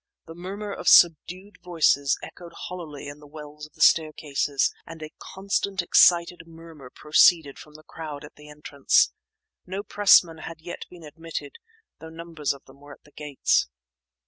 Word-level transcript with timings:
The 0.25 0.33
murmur 0.33 0.73
of 0.73 0.87
subdued 0.87 1.59
voices 1.63 2.17
echoed 2.23 2.53
hollowly 2.53 3.07
in 3.07 3.19
the 3.19 3.27
wells 3.27 3.67
of 3.67 3.73
the 3.73 3.81
staircases, 3.81 4.73
and 4.83 4.99
a 5.03 5.11
constant 5.19 5.83
excited 5.83 6.47
murmur 6.47 6.89
proceeded 6.89 7.59
from 7.59 7.75
the 7.75 7.83
crowd 7.83 8.23
at 8.25 8.33
the 8.33 8.49
entrance. 8.49 9.13
No 9.67 9.83
pressmen 9.83 10.39
had 10.39 10.59
yet 10.59 10.85
been 10.89 11.03
admitted, 11.03 11.59
though 11.99 12.09
numbers 12.09 12.51
of 12.51 12.65
them 12.65 12.81
were 12.81 12.93
at 12.93 13.03
the 13.03 13.11
gates. 13.11 13.67